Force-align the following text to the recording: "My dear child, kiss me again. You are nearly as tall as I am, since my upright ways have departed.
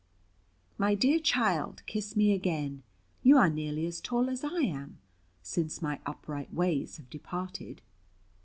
"My 0.79 0.95
dear 0.95 1.19
child, 1.19 1.83
kiss 1.85 2.15
me 2.15 2.33
again. 2.33 2.81
You 3.21 3.37
are 3.37 3.51
nearly 3.51 3.85
as 3.85 4.01
tall 4.01 4.31
as 4.31 4.43
I 4.43 4.61
am, 4.61 4.97
since 5.43 5.79
my 5.79 5.99
upright 6.07 6.51
ways 6.51 6.97
have 6.97 7.07
departed. 7.11 7.83